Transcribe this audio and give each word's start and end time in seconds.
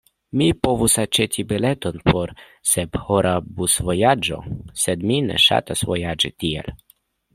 Mi 0.39 0.45
povus 0.67 0.95
aĉeti 1.01 1.43
bileton 1.51 1.99
por 2.07 2.33
sephora 2.71 3.35
busvojaĝo, 3.59 4.41
sed 4.85 5.05
mi 5.11 5.21
ne 5.27 5.39
ŝatas 5.45 5.87
vojaĝi 5.91 6.33
tiel. 6.45 6.73